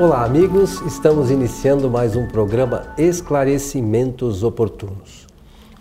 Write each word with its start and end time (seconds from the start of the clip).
Olá, 0.00 0.24
amigos. 0.24 0.80
Estamos 0.82 1.28
iniciando 1.28 1.90
mais 1.90 2.14
um 2.14 2.24
programa 2.24 2.86
Esclarecimentos 2.96 4.44
Oportunos. 4.44 5.26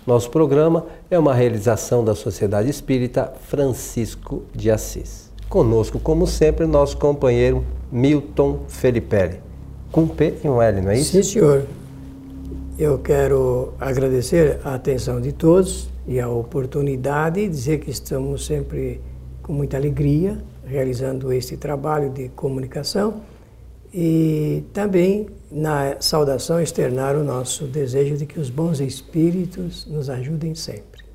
Nosso 0.08 0.32
programa 0.32 0.88
é 1.12 1.20
uma 1.20 1.36
realização 1.36 2.04
da 2.04 2.16
Sociedade 2.16 2.68
Espírita 2.68 3.32
Francisco 3.42 4.42
de 4.56 4.72
Assis. 4.72 5.32
Conosco, 5.48 6.00
como 6.00 6.26
sempre, 6.26 6.66
nosso 6.66 6.98
companheiro 6.98 7.64
Milton 7.92 8.62
Felipe. 8.68 9.38
Com 9.92 10.08
P 10.08 10.34
e 10.44 10.48
um 10.48 10.60
L, 10.60 10.82
não 10.82 10.90
é 10.90 10.98
isso? 10.98 11.12
Sim, 11.12 11.22
senhor. 11.22 11.68
Eu 12.80 12.98
quero 12.98 13.74
agradecer 13.80 14.60
a 14.64 14.74
atenção 14.74 15.22
de 15.22 15.32
todos 15.32 15.92
e 16.08 16.20
a 16.20 16.28
oportunidade 16.28 17.42
de 17.42 17.50
dizer 17.50 17.82
que 17.82 17.92
estamos 17.92 18.48
sempre 18.48 19.00
com 19.44 19.54
muita 19.54 19.78
alegria 19.78 20.40
realizando 20.66 21.32
este 21.32 21.56
trabalho 21.56 22.10
de 22.10 22.30
comunicação 22.30 23.22
e 23.94 24.64
também 24.74 25.28
na 25.52 25.96
saudação 26.00 26.62
externar 26.62 27.16
o 27.16 27.24
nosso 27.24 27.66
desejo 27.66 28.18
de 28.18 28.26
que 28.26 28.40
os 28.40 28.50
bons 28.50 28.80
espíritos 28.80 29.86
nos 29.88 30.10
ajudem 30.10 30.54
sempre. 30.56 31.06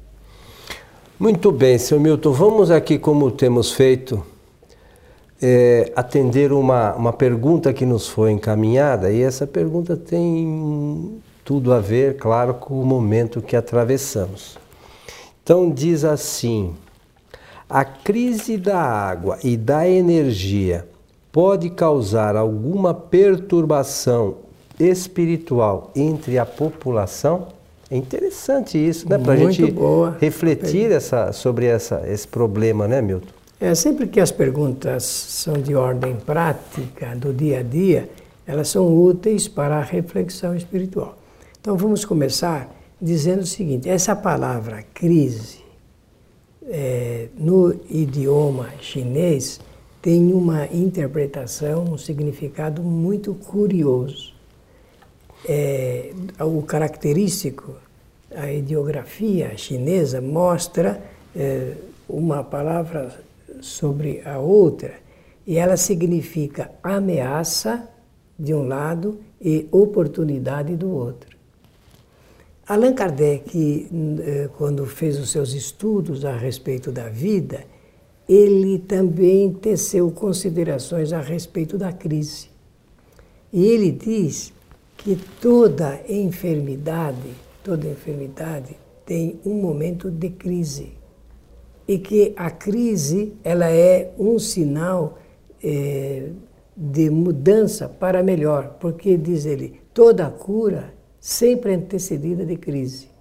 Muito 1.18 1.52
bem, 1.52 1.78
seu 1.78 2.00
Milton. 2.00 2.32
Vamos 2.32 2.70
aqui, 2.70 2.98
como 2.98 3.30
temos 3.30 3.72
feito, 3.72 4.24
é, 5.40 5.92
atender 5.94 6.52
uma, 6.52 6.94
uma 6.94 7.12
pergunta 7.12 7.72
que 7.72 7.84
nos 7.84 8.08
foi 8.08 8.32
encaminhada 8.32 9.10
e 9.12 9.22
essa 9.22 9.46
pergunta 9.46 9.96
tem 9.96 11.20
tudo 11.44 11.72
a 11.72 11.80
ver, 11.80 12.16
claro, 12.16 12.54
com 12.54 12.80
o 12.80 12.86
momento 12.86 13.42
que 13.42 13.54
atravessamos. 13.54 14.58
Então, 15.42 15.70
diz 15.70 16.04
assim: 16.04 16.74
a 17.69 17.84
crise 17.84 18.56
da 18.56 18.80
água 18.80 19.38
e 19.42 19.56
da 19.56 19.88
energia 19.88 20.86
pode 21.33 21.70
causar 21.70 22.36
alguma 22.36 22.92
perturbação 22.92 24.36
espiritual 24.78 25.91
entre 25.97 26.38
a 26.38 26.44
população? 26.44 27.48
É 27.91 27.97
interessante 27.97 28.78
isso, 28.78 29.08
né? 29.08 29.19
Para 29.19 29.33
a 29.33 29.36
gente 29.36 29.70
boa. 29.70 30.16
refletir 30.20 30.92
essa, 30.92 31.33
sobre 31.33 31.66
essa, 31.66 32.03
esse 32.06 32.28
problema, 32.28 32.86
né, 32.86 33.00
Milton? 33.00 33.28
É, 33.60 33.75
sempre 33.75 34.06
que 34.06 34.20
as 34.20 34.30
perguntas 34.30 35.05
são 35.05 35.55
de 35.55 35.75
ordem 35.75 36.16
prática, 36.16 37.14
do 37.16 37.33
dia 37.33 37.60
a 37.60 37.62
dia, 37.62 38.08
elas 38.47 38.69
são 38.69 38.86
úteis 38.86 39.47
para 39.47 39.78
a 39.78 39.83
reflexão 39.83 40.55
espiritual. 40.55 41.16
Então 41.60 41.77
vamos 41.77 42.05
começar 42.05 42.75
dizendo 43.00 43.42
o 43.42 43.47
seguinte: 43.47 43.88
essa 43.88 44.16
palavra 44.16 44.84
crise, 44.92 45.60
é, 46.66 47.28
no 47.38 47.75
idioma 47.88 48.69
chinês, 48.80 49.60
tem 50.03 50.34
uma 50.34 50.67
interpretação, 50.67 51.84
um 51.84 51.97
significado 51.97 52.83
muito 52.83 53.33
curioso. 53.34 54.34
É, 55.48 56.12
o 56.41 56.61
característico, 56.62 57.77
a 58.34 58.53
ideografia 58.53 59.56
chinesa 59.56 60.20
mostra 60.20 61.00
é, 61.36 61.75
uma 62.09 62.42
palavra 62.42 63.22
sobre 63.61 64.20
a 64.25 64.41
outra 64.41 64.94
e 65.47 65.56
ela 65.56 65.77
significa 65.77 66.72
ameaça 66.83 67.89
de 68.37 68.53
um 68.53 68.66
lado 68.66 69.20
e 69.41 69.69
oportunidade 69.70 70.75
do 70.75 70.91
outro. 70.91 71.37
Allan 72.66 72.94
Kardec, 72.94 73.89
é, 74.20 74.48
quando 74.56 74.84
fez 74.87 75.19
os 75.19 75.31
seus 75.31 75.53
estudos 75.53 76.25
a 76.25 76.37
respeito 76.37 76.91
da 76.91 77.09
vida, 77.09 77.64
ele 78.28 78.78
também 78.78 79.53
teceu 79.53 80.11
considerações 80.11 81.12
a 81.12 81.21
respeito 81.21 81.77
da 81.77 81.93
crise. 81.93 82.49
E 83.53 83.66
ele 83.66 83.91
diz 83.91 84.53
que 84.97 85.19
toda 85.41 86.00
enfermidade, 86.09 87.34
toda 87.62 87.88
enfermidade 87.88 88.77
tem 89.05 89.41
um 89.44 89.61
momento 89.61 90.11
de 90.11 90.31
crise. 90.31 90.93
E 91.87 91.99
que 91.99 92.32
a 92.37 92.50
crise 92.50 93.34
ela 93.43 93.69
é 93.69 94.12
um 94.19 94.38
sinal 94.38 95.19
é, 95.62 96.31
de 96.77 97.11
mudança 97.11 97.88
para 97.88 98.22
melhor, 98.22 98.77
porque 98.81 99.16
diz 99.16 99.44
ele, 99.44 99.81
toda 99.93 100.31
cura 100.31 100.94
sempre 101.21 101.72
é 101.72 101.75
antecedida 101.75 102.47
de 102.47 102.56
crise. 102.56 103.12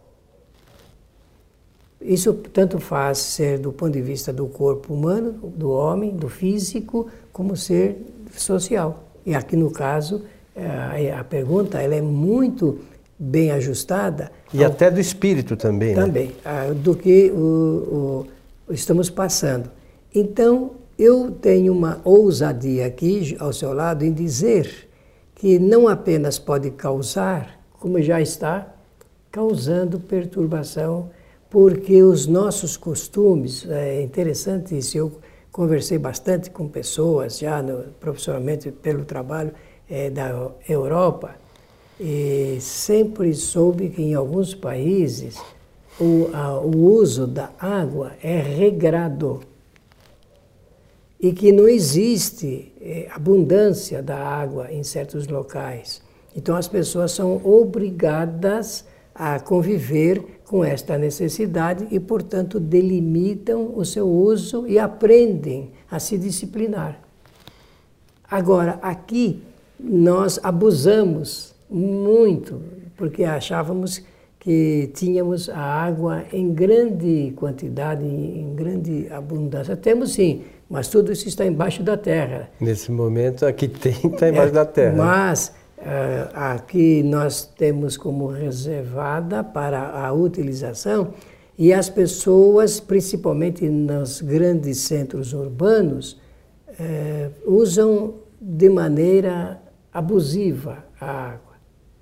Isso 2.01 2.33
tanto 2.33 2.79
faz 2.79 3.19
ser 3.19 3.59
do 3.59 3.71
ponto 3.71 3.93
de 3.93 4.01
vista 4.01 4.33
do 4.33 4.47
corpo 4.47 4.93
humano, 4.93 5.33
do 5.55 5.71
homem, 5.71 6.15
do 6.15 6.27
físico, 6.27 7.07
como 7.31 7.55
ser 7.55 7.97
social. 8.35 9.03
E 9.25 9.35
aqui 9.35 9.55
no 9.55 9.69
caso, 9.69 10.23
eh, 10.55 11.13
a 11.17 11.23
pergunta 11.23 11.79
ela 11.79 11.95
é 11.95 12.01
muito 12.01 12.79
bem 13.17 13.51
ajustada. 13.51 14.31
E 14.51 14.63
ao, 14.63 14.71
até 14.71 14.89
do 14.89 14.99
espírito 14.99 15.55
também, 15.55 15.95
né? 15.95 16.01
Também, 16.01 16.35
né? 16.43 16.73
do 16.73 16.95
que 16.95 17.31
o, 17.31 18.25
o, 18.67 18.73
estamos 18.73 19.09
passando. 19.09 19.69
Então, 20.13 20.71
eu 20.97 21.29
tenho 21.29 21.71
uma 21.71 22.01
ousadia 22.03 22.87
aqui 22.87 23.35
ao 23.39 23.53
seu 23.53 23.73
lado 23.73 24.03
em 24.03 24.11
dizer 24.11 24.89
que 25.35 25.59
não 25.59 25.87
apenas 25.87 26.39
pode 26.39 26.71
causar, 26.71 27.59
como 27.79 28.01
já 28.01 28.19
está 28.19 28.73
causando 29.31 29.99
perturbação 29.99 31.09
porque 31.51 32.01
os 32.01 32.27
nossos 32.27 32.77
costumes, 32.77 33.69
é 33.69 34.01
interessante 34.01 34.77
isso, 34.77 34.97
eu 34.97 35.11
conversei 35.51 35.97
bastante 35.97 36.49
com 36.49 36.65
pessoas 36.65 37.39
já 37.39 37.61
no, 37.61 37.91
profissionalmente 37.99 38.71
pelo 38.71 39.03
trabalho 39.03 39.51
é, 39.89 40.09
da 40.09 40.49
Europa 40.67 41.35
e 41.99 42.57
sempre 42.61 43.33
soube 43.33 43.89
que 43.89 44.01
em 44.01 44.13
alguns 44.13 44.55
países 44.55 45.37
o, 45.99 46.29
a, 46.33 46.57
o 46.57 46.93
uso 46.93 47.27
da 47.27 47.51
água 47.59 48.13
é 48.23 48.39
regrado 48.39 49.41
e 51.19 51.33
que 51.33 51.51
não 51.51 51.67
existe 51.67 52.71
é, 52.79 53.09
abundância 53.11 54.01
da 54.01 54.17
água 54.17 54.71
em 54.71 54.83
certos 54.85 55.27
locais. 55.27 56.01
Então 56.33 56.55
as 56.55 56.69
pessoas 56.69 57.11
são 57.11 57.45
obrigadas 57.45 58.85
a 59.13 59.39
conviver 59.39 60.41
com 60.45 60.63
esta 60.63 60.97
necessidade 60.97 61.87
e, 61.91 61.99
portanto, 61.99 62.59
delimitam 62.59 63.73
o 63.75 63.85
seu 63.85 64.07
uso 64.07 64.67
e 64.67 64.77
aprendem 64.77 65.71
a 65.89 65.99
se 65.99 66.17
disciplinar. 66.17 66.99
Agora, 68.29 68.79
aqui 68.81 69.41
nós 69.79 70.39
abusamos 70.43 71.53
muito, 71.69 72.61
porque 72.95 73.23
achávamos 73.23 74.03
que 74.39 74.89
tínhamos 74.95 75.49
a 75.49 75.59
água 75.59 76.23
em 76.33 76.51
grande 76.51 77.31
quantidade, 77.35 78.03
em 78.03 78.53
grande 78.55 79.07
abundância. 79.11 79.75
Temos 79.77 80.13
sim, 80.13 80.43
mas 80.69 80.87
tudo 80.87 81.11
isso 81.11 81.27
está 81.27 81.45
embaixo 81.45 81.83
da 81.83 81.95
terra. 81.95 82.49
Nesse 82.59 82.91
momento, 82.91 83.45
aqui 83.45 83.67
tem, 83.67 83.91
está 84.11 84.29
embaixo 84.29 84.49
é, 84.49 84.51
da 84.51 84.65
terra. 84.65 84.95
Mas 84.97 85.53
aqui 86.33 87.03
nós 87.03 87.45
temos 87.45 87.97
como 87.97 88.27
reservada 88.27 89.43
para 89.43 90.05
a 90.05 90.13
utilização 90.13 91.13
e 91.57 91.71
as 91.73 91.89
pessoas, 91.89 92.79
principalmente 92.79 93.69
nos 93.69 94.19
grandes 94.19 94.79
centros 94.79 95.31
urbanos, 95.31 96.13
uh, 96.69 97.31
usam 97.45 98.15
de 98.41 98.67
maneira 98.67 99.61
abusiva 99.93 100.83
a 100.99 101.05
água. 101.05 101.51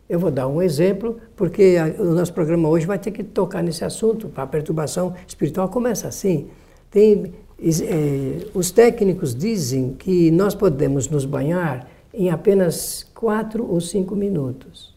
Eu 0.08 0.18
vou 0.18 0.32
dar 0.32 0.48
um 0.48 0.62
exemplo, 0.62 1.18
porque 1.36 1.76
o 2.00 2.06
nosso 2.06 2.34
programa 2.34 2.70
hoje 2.70 2.86
vai 2.86 2.98
ter 2.98 3.12
que 3.12 3.22
tocar 3.22 3.62
nesse 3.62 3.84
assunto. 3.84 4.32
A 4.34 4.48
perturbação 4.48 5.14
espiritual 5.28 5.68
começa 5.68 6.08
assim. 6.08 6.48
Tem, 6.90 7.34
eh, 7.62 8.48
os 8.54 8.72
técnicos 8.72 9.36
dizem 9.36 9.94
que 9.94 10.32
nós 10.32 10.56
podemos 10.56 11.10
nos 11.10 11.26
banhar 11.26 11.86
em 12.14 12.30
apenas 12.30 13.04
quatro 13.14 13.70
ou 13.70 13.80
cinco 13.80 14.16
minutos. 14.16 14.96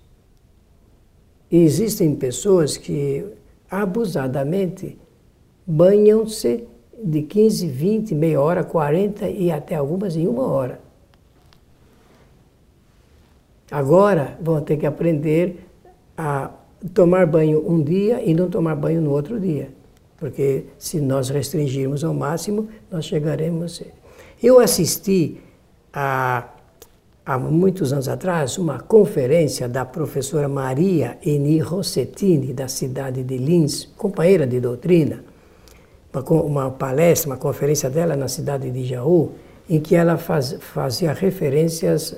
E 1.50 1.58
existem 1.58 2.14
pessoas 2.14 2.76
que 2.76 3.26
abusadamente 3.70 4.98
banham-se 5.66 6.66
de 7.02 7.22
15, 7.22 7.66
20, 7.66 8.14
meia 8.14 8.40
hora, 8.40 8.64
40 8.64 9.28
e 9.28 9.50
até 9.50 9.74
algumas 9.74 10.16
em 10.16 10.26
uma 10.26 10.46
hora. 10.46 10.80
Agora 13.70 14.38
vão 14.40 14.60
ter 14.60 14.76
que 14.76 14.86
aprender 14.86 15.66
a 16.16 16.50
tomar 16.92 17.26
banho 17.26 17.66
um 17.66 17.82
dia 17.82 18.22
e 18.22 18.34
não 18.34 18.48
tomar 18.50 18.76
banho 18.76 19.00
no 19.00 19.10
outro 19.10 19.40
dia. 19.40 19.70
Porque 20.18 20.66
se 20.78 21.00
nós 21.00 21.30
restringirmos 21.30 22.04
ao 22.04 22.14
máximo, 22.14 22.68
nós 22.90 23.06
chegaremos. 23.06 23.82
Eu 24.42 24.60
assisti 24.60 25.40
a 25.92 26.48
há 27.24 27.38
muitos 27.38 27.92
anos 27.92 28.08
atrás, 28.08 28.58
uma 28.58 28.80
conferência 28.80 29.68
da 29.68 29.84
professora 29.84 30.48
Maria 30.48 31.18
Eni 31.24 31.58
Rossettini, 31.58 32.52
da 32.52 32.68
cidade 32.68 33.22
de 33.22 33.38
Linz, 33.38 33.88
companheira 33.96 34.46
de 34.46 34.60
doutrina, 34.60 35.24
uma, 36.28 36.70
palestra, 36.70 37.30
uma 37.30 37.36
conferência 37.36 37.88
dela 37.88 38.16
na 38.16 38.28
cidade 38.28 38.70
de 38.70 38.84
Jaú, 38.84 39.32
em 39.70 39.80
que 39.80 39.94
ela 39.94 40.18
faz, 40.18 40.56
fazia 40.60 41.12
referências 41.12 42.16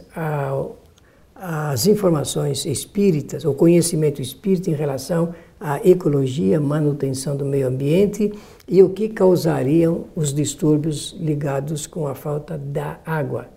às 1.34 1.86
informações 1.86 2.64
espíritas, 2.64 3.44
o 3.44 3.52
conhecimento 3.52 4.22
espírita 4.22 4.70
em 4.70 4.74
relação 4.74 5.34
à 5.60 5.78
ecologia, 5.86 6.58
manutenção 6.58 7.36
do 7.36 7.44
meio 7.44 7.68
ambiente 7.68 8.32
e 8.66 8.82
o 8.82 8.88
que 8.88 9.10
causariam 9.10 10.06
os 10.16 10.32
distúrbios 10.32 11.14
ligados 11.20 11.86
com 11.86 12.08
a 12.08 12.14
falta 12.14 12.56
da 12.56 12.98
água. 13.04 13.53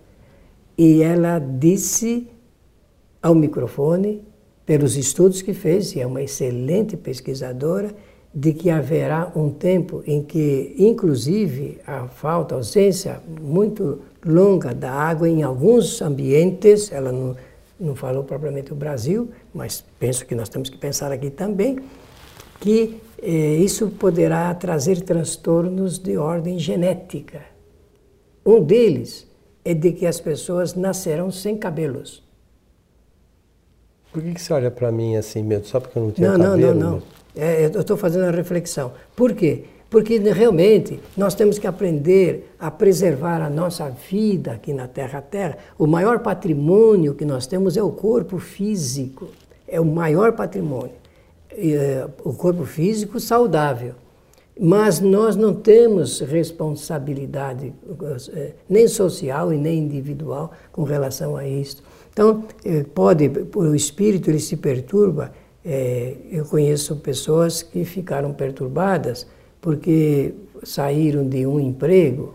E 0.78 1.02
ela 1.02 1.40
disse 1.40 2.28
ao 3.22 3.34
microfone, 3.34 4.24
pelos 4.66 4.96
estudos 4.96 5.42
que 5.42 5.54
fez, 5.54 5.96
e 5.96 6.02
é 6.02 6.06
uma 6.06 6.22
excelente 6.22 6.96
pesquisadora, 6.96 7.96
de 8.34 8.54
que 8.54 8.70
haverá 8.70 9.32
um 9.36 9.50
tempo 9.50 10.04
em 10.06 10.22
que, 10.22 10.76
inclusive, 10.78 11.80
a 11.88 12.08
falta, 12.08 12.54
a 12.54 12.58
ausência 12.58 13.20
muito 13.42 14.02
longa 14.24 14.74
da 14.76 14.92
água 14.92 15.28
em 15.28 15.42
alguns 15.42 16.02
ambientes, 16.02 16.92
ela 16.92 17.12
não, 17.12 17.36
não 17.80 17.96
falou 17.96 18.24
propriamente 18.24 18.72
o 18.72 18.76
Brasil, 18.76 19.30
mas 19.54 19.84
penso 20.00 20.26
que 20.26 20.36
nós 20.36 20.50
temos 20.50 20.70
que 20.70 20.78
pensar 20.78 21.12
aqui 21.12 21.32
também, 21.32 21.80
que 22.60 22.98
eh, 23.22 23.56
isso 23.56 23.88
poderá 23.88 24.54
trazer 24.54 25.02
transtornos 25.02 25.98
de 25.98 26.18
ordem 26.18 26.60
genética. 26.60 27.42
Um 28.46 28.62
deles 28.64 29.27
é 29.70 29.74
de 29.74 29.92
que 29.92 30.06
as 30.06 30.20
pessoas 30.20 30.76
nascerão 30.76 31.30
sem 31.30 31.58
cabelos. 31.58 32.24
Por 34.14 34.24
que, 34.24 34.34
que 34.34 34.42
você 34.42 34.54
olha 34.54 34.72
para 34.72 34.90
mim 34.94 35.18
assim 35.18 35.44
mesmo? 35.44 35.66
Só 35.66 35.82
porque 35.82 36.00
eu 36.00 36.04
não 36.04 36.12
tenho 36.12 36.38
não, 36.38 36.52
cabelo? 36.52 36.74
Não, 36.74 36.92
não, 36.92 36.92
não. 36.98 37.04
É, 37.36 37.66
eu 37.66 37.82
estou 37.82 37.98
fazendo 37.98 38.24
a 38.24 38.32
reflexão. 38.32 38.94
Por 39.14 39.34
quê? 39.34 39.66
Porque 39.90 40.18
realmente 40.18 41.02
nós 41.16 41.36
temos 41.36 41.60
que 41.60 41.68
aprender 41.68 42.54
a 42.58 42.72
preservar 42.72 43.42
a 43.42 43.50
nossa 43.50 43.90
vida 43.90 44.54
aqui 44.54 44.72
na 44.72 44.88
Terra. 44.88 45.20
A 45.20 45.22
Terra, 45.22 45.58
o 45.78 45.86
maior 45.86 46.20
patrimônio 46.20 47.14
que 47.14 47.26
nós 47.26 47.46
temos 47.46 47.76
é 47.76 47.84
o 47.84 47.92
corpo 47.92 48.40
físico. 48.40 49.28
É 49.68 49.82
o 49.82 49.86
maior 49.86 50.32
patrimônio. 50.32 50.96
É, 51.52 52.08
o 52.24 52.34
corpo 52.34 52.64
físico 52.64 53.20
saudável. 53.20 53.96
Mas 54.60 55.00
nós 55.00 55.36
não 55.36 55.54
temos 55.54 56.20
responsabilidade 56.22 57.74
é, 58.34 58.54
nem 58.68 58.88
social 58.88 59.54
e 59.54 59.58
nem 59.58 59.80
individual 59.80 60.52
com 60.72 60.84
relação 60.84 61.36
a 61.36 61.48
isso. 61.48 61.84
Então, 62.12 62.44
é, 62.66 62.84
pode, 62.84 63.32
o 63.56 63.76
espírito 63.76 64.30
ele 64.30 64.40
se 64.40 64.58
perturba 64.58 65.32
é, 65.70 66.16
eu 66.32 66.46
conheço 66.46 66.96
pessoas 66.96 67.62
que 67.62 67.84
ficaram 67.84 68.32
perturbadas 68.32 69.28
porque 69.60 70.34
saíram 70.64 71.28
de 71.28 71.46
um 71.46 71.60
emprego 71.60 72.34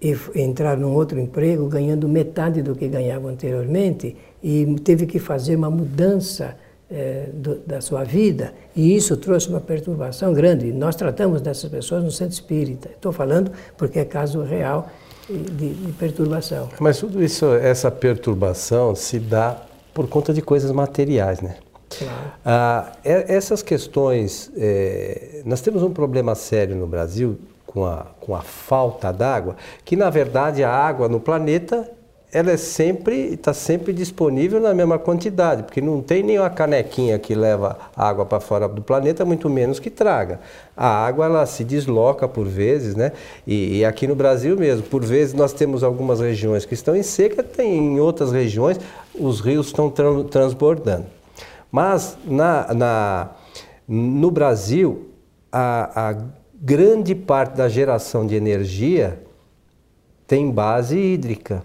e 0.00 0.16
entraram 0.36 0.82
num 0.82 0.94
outro 0.94 1.18
emprego 1.18 1.66
ganhando 1.66 2.08
metade 2.08 2.62
do 2.62 2.76
que 2.76 2.86
ganhavam 2.86 3.28
anteriormente 3.28 4.16
e 4.40 4.64
teve 4.84 5.04
que 5.04 5.18
fazer 5.18 5.56
uma 5.56 5.68
mudança 5.68 6.56
é, 6.90 7.28
do, 7.32 7.56
da 7.66 7.80
sua 7.80 8.04
vida 8.04 8.52
e 8.74 8.94
isso 8.96 9.16
trouxe 9.16 9.48
uma 9.48 9.60
perturbação 9.60 10.32
grande. 10.32 10.72
Nós 10.72 10.96
tratamos 10.96 11.40
dessas 11.40 11.70
pessoas 11.70 12.02
no 12.02 12.10
centro 12.10 12.34
espírita. 12.34 12.88
Estou 12.88 13.12
falando 13.12 13.50
porque 13.76 13.98
é 13.98 14.04
caso 14.04 14.42
real 14.42 14.88
de, 15.28 15.74
de 15.74 15.92
perturbação. 15.92 16.68
Mas 16.80 16.98
tudo 16.98 17.22
isso, 17.22 17.46
essa 17.54 17.90
perturbação 17.90 18.94
se 18.94 19.18
dá 19.18 19.62
por 19.92 20.08
conta 20.08 20.32
de 20.32 20.40
coisas 20.40 20.70
materiais, 20.70 21.40
né? 21.40 21.56
Claro. 21.90 22.32
Ah, 22.44 22.92
essas 23.02 23.62
questões, 23.62 24.50
é, 24.56 25.42
nós 25.44 25.60
temos 25.60 25.82
um 25.82 25.90
problema 25.90 26.34
sério 26.34 26.76
no 26.76 26.86
Brasil 26.86 27.38
com 27.66 27.84
a, 27.84 28.06
com 28.20 28.34
a 28.34 28.42
falta 28.42 29.12
d'água, 29.12 29.56
que 29.84 29.96
na 29.96 30.10
verdade 30.10 30.62
a 30.62 30.70
água 30.70 31.08
no 31.08 31.20
planeta 31.20 31.88
ela 32.30 32.50
é 32.50 32.56
sempre 32.58 33.32
está 33.32 33.54
sempre 33.54 33.92
disponível 33.92 34.60
na 34.60 34.74
mesma 34.74 34.98
quantidade, 34.98 35.62
porque 35.62 35.80
não 35.80 36.02
tem 36.02 36.22
nenhuma 36.22 36.50
canequinha 36.50 37.18
que 37.18 37.34
leva 37.34 37.78
água 37.96 38.26
para 38.26 38.38
fora 38.38 38.68
do 38.68 38.82
planeta, 38.82 39.24
muito 39.24 39.48
menos 39.48 39.80
que 39.80 39.88
traga. 39.88 40.38
A 40.76 41.06
água 41.06 41.24
ela 41.24 41.46
se 41.46 41.64
desloca 41.64 42.28
por 42.28 42.46
vezes, 42.46 42.94
né? 42.94 43.12
E, 43.46 43.78
e 43.78 43.84
aqui 43.84 44.06
no 44.06 44.14
Brasil 44.14 44.56
mesmo, 44.58 44.82
por 44.84 45.02
vezes 45.04 45.32
nós 45.32 45.54
temos 45.54 45.82
algumas 45.82 46.20
regiões 46.20 46.66
que 46.66 46.74
estão 46.74 46.94
em 46.94 47.02
seca, 47.02 47.42
tem 47.42 47.94
em 47.94 48.00
outras 48.00 48.30
regiões 48.30 48.78
os 49.14 49.40
rios 49.40 49.68
estão 49.68 49.90
transbordando. 50.30 51.06
Mas 51.72 52.16
na, 52.26 52.74
na, 52.74 53.30
no 53.86 54.30
Brasil, 54.30 55.08
a, 55.50 56.10
a 56.10 56.16
grande 56.60 57.14
parte 57.14 57.56
da 57.56 57.68
geração 57.70 58.26
de 58.26 58.34
energia 58.34 59.18
tem 60.26 60.50
base 60.50 60.98
hídrica. 60.98 61.62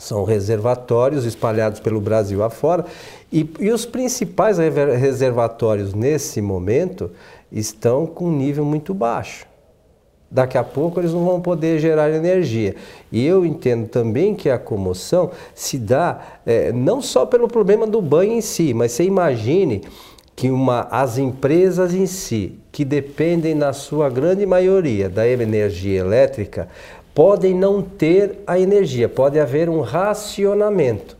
São 0.00 0.24
reservatórios 0.24 1.24
espalhados 1.24 1.78
pelo 1.78 2.00
Brasil 2.00 2.42
afora. 2.42 2.84
E, 3.32 3.48
e 3.60 3.70
os 3.70 3.86
principais 3.86 4.58
reservatórios 4.58 5.94
nesse 5.94 6.40
momento 6.40 7.10
estão 7.52 8.06
com 8.06 8.26
um 8.26 8.36
nível 8.36 8.64
muito 8.64 8.92
baixo 8.92 9.50
daqui 10.30 10.56
a 10.56 10.62
pouco 10.62 11.00
eles 11.00 11.12
não 11.12 11.24
vão 11.24 11.40
poder 11.40 11.80
gerar 11.80 12.10
energia. 12.10 12.76
E 13.10 13.26
eu 13.26 13.44
entendo 13.44 13.88
também 13.88 14.34
que 14.34 14.48
a 14.48 14.58
comoção 14.58 15.30
se 15.54 15.76
dá 15.76 16.20
é, 16.46 16.70
não 16.72 17.02
só 17.02 17.26
pelo 17.26 17.48
problema 17.48 17.86
do 17.86 18.00
banho 18.00 18.32
em 18.32 18.40
si, 18.40 18.72
mas 18.72 18.92
você 18.92 19.04
imagine 19.04 19.82
que 20.36 20.50
uma, 20.50 20.88
as 20.90 21.18
empresas 21.18 21.92
em 21.92 22.06
si, 22.06 22.58
que 22.72 22.82
dependem 22.82 23.54
na 23.54 23.74
sua 23.74 24.08
grande 24.08 24.46
maioria 24.46 25.08
da 25.08 25.28
energia 25.28 26.00
elétrica, 26.00 26.68
podem 27.14 27.54
não 27.54 27.82
ter 27.82 28.38
a 28.46 28.58
energia, 28.58 29.08
pode 29.08 29.38
haver 29.38 29.68
um 29.68 29.80
racionamento. 29.80 31.16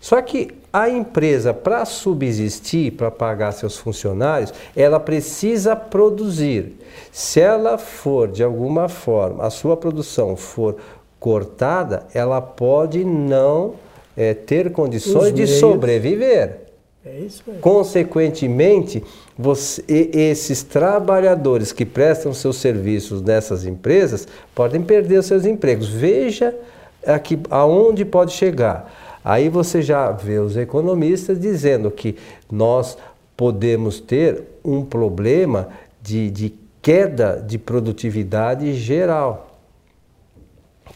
Só 0.00 0.20
que 0.20 0.50
a 0.72 0.88
empresa, 0.88 1.54
para 1.54 1.84
subsistir, 1.84 2.92
para 2.92 3.10
pagar 3.10 3.52
seus 3.52 3.76
funcionários, 3.76 4.52
ela 4.76 4.98
precisa 4.98 5.76
produzir. 5.76 6.76
Se 7.12 7.40
ela 7.40 7.78
for, 7.78 8.28
de 8.28 8.42
alguma 8.42 8.88
forma, 8.88 9.44
a 9.46 9.50
sua 9.50 9.76
produção 9.76 10.36
for 10.36 10.76
cortada, 11.20 12.06
ela 12.12 12.40
pode 12.42 13.04
não 13.04 13.74
é, 14.16 14.34
ter 14.34 14.72
condições 14.72 15.32
de 15.32 15.46
sobreviver. 15.46 16.63
É 17.06 17.18
isso 17.18 17.42
mesmo. 17.46 17.60
Consequentemente, 17.60 19.02
você, 19.36 19.84
esses 19.88 20.62
trabalhadores 20.62 21.70
que 21.70 21.84
prestam 21.84 22.32
seus 22.32 22.56
serviços 22.56 23.20
nessas 23.20 23.66
empresas 23.66 24.26
podem 24.54 24.82
perder 24.82 25.18
os 25.18 25.26
seus 25.26 25.44
empregos. 25.44 25.88
Veja 25.88 26.54
aqui 27.06 27.38
aonde 27.50 28.04
pode 28.04 28.32
chegar. 28.32 28.90
Aí 29.22 29.48
você 29.48 29.82
já 29.82 30.10
vê 30.10 30.38
os 30.38 30.56
economistas 30.56 31.38
dizendo 31.38 31.90
que 31.90 32.16
nós 32.50 32.96
podemos 33.36 34.00
ter 34.00 34.42
um 34.64 34.84
problema 34.84 35.68
de, 36.02 36.30
de 36.30 36.54
queda 36.80 37.42
de 37.46 37.58
produtividade 37.58 38.74
geral, 38.74 39.58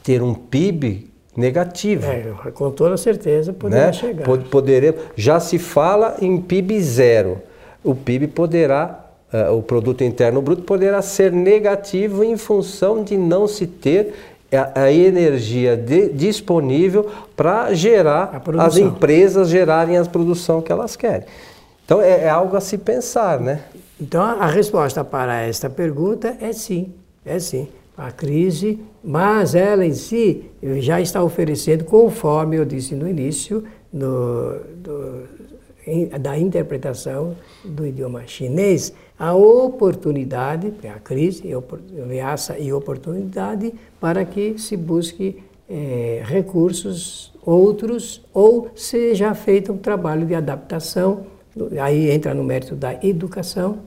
ter 0.02 0.22
um 0.22 0.34
PIB 0.34 1.07
negativo. 1.38 2.04
É, 2.04 2.50
com 2.52 2.70
toda 2.72 2.96
certeza 2.96 3.52
poderá 3.52 3.86
né? 3.86 3.92
chegar. 3.92 4.26
Poderemos, 4.50 5.00
já 5.14 5.38
se 5.38 5.58
fala 5.58 6.16
em 6.20 6.40
PIB 6.40 6.80
zero. 6.82 7.40
O 7.84 7.94
PIB 7.94 8.26
poderá, 8.26 9.06
uh, 9.32 9.56
o 9.56 9.62
produto 9.62 10.02
interno 10.02 10.42
bruto 10.42 10.62
poderá 10.62 11.00
ser 11.00 11.32
negativo 11.32 12.24
em 12.24 12.36
função 12.36 13.04
de 13.04 13.16
não 13.16 13.46
se 13.46 13.68
ter 13.68 14.14
a, 14.52 14.82
a 14.82 14.92
energia 14.92 15.76
de, 15.76 16.08
disponível 16.08 17.08
para 17.36 17.72
gerar 17.72 18.42
as 18.58 18.76
empresas 18.76 19.48
gerarem 19.48 19.96
a 19.96 20.04
produção 20.04 20.60
que 20.60 20.72
elas 20.72 20.96
querem. 20.96 21.26
Então 21.84 22.02
é, 22.02 22.24
é 22.24 22.28
algo 22.28 22.56
a 22.56 22.60
se 22.60 22.76
pensar, 22.76 23.38
né? 23.38 23.60
Então 24.00 24.22
a 24.22 24.46
resposta 24.46 25.04
para 25.04 25.42
esta 25.42 25.70
pergunta 25.70 26.36
é 26.40 26.52
sim, 26.52 26.92
é 27.24 27.38
sim. 27.38 27.68
A 27.98 28.12
crise, 28.12 28.78
mas 29.02 29.54
ela 29.54 29.84
em 29.84 29.92
si 29.92 30.44
já 30.78 31.00
está 31.00 31.22
oferecendo, 31.22 31.84
conforme 31.84 32.56
eu 32.56 32.64
disse 32.64 32.94
no 32.94 33.08
início, 33.08 33.64
no, 33.92 34.54
do, 34.76 35.24
da 36.20 36.38
interpretação 36.38 37.36
do 37.64 37.84
idioma 37.84 38.26
chinês, 38.26 38.92
a 39.18 39.34
oportunidade, 39.34 40.72
a 40.84 41.00
crise, 41.00 41.52
ameaça 42.00 42.56
e 42.58 42.72
oportunidade 42.72 43.74
para 44.00 44.24
que 44.24 44.56
se 44.58 44.76
busque 44.76 45.42
é, 45.68 46.22
recursos 46.24 47.32
outros 47.44 48.24
ou 48.32 48.70
seja 48.74 49.34
feito 49.34 49.72
um 49.72 49.78
trabalho 49.78 50.26
de 50.26 50.34
adaptação. 50.34 51.26
Aí 51.80 52.10
entra 52.10 52.32
no 52.34 52.44
mérito 52.44 52.76
da 52.76 52.94
educação, 53.04 53.78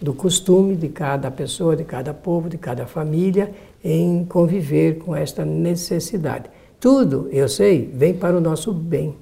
do 0.00 0.14
costume 0.14 0.76
de 0.76 0.88
cada 0.88 1.30
pessoa, 1.30 1.76
de 1.76 1.84
cada 1.84 2.14
povo, 2.14 2.48
de 2.48 2.56
cada 2.56 2.86
família 2.86 3.52
em 3.84 4.24
conviver 4.24 4.98
com 4.98 5.14
esta 5.14 5.44
necessidade. 5.44 6.48
Tudo, 6.78 7.28
eu 7.30 7.48
sei, 7.48 7.90
vem 7.92 8.14
para 8.14 8.36
o 8.36 8.40
nosso 8.40 8.72
bem. 8.72 9.14